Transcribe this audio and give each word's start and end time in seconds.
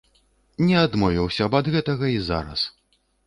Не 0.69 0.75
адмовіўся 0.83 1.43
б 1.55 1.59
ад 1.61 1.69
гэтага 1.77 2.05
і 2.17 2.19
зараз. 2.31 2.65